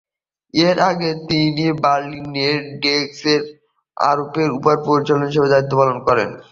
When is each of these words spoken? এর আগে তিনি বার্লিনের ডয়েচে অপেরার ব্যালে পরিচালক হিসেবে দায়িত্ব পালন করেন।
এর 0.53 0.77
আগে 0.89 1.09
তিনি 1.27 1.65
বার্লিনের 1.83 2.55
ডয়েচে 2.81 3.33
অপেরার 3.97 4.51
ব্যালে 4.63 4.83
পরিচালক 4.87 5.27
হিসেবে 5.29 5.51
দায়িত্ব 5.53 5.73
পালন 5.79 5.97
করেন। 6.07 6.29